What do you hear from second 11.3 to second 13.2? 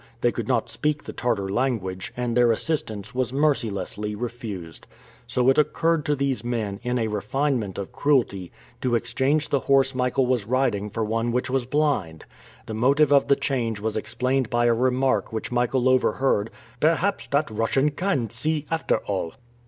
which was blind. The motive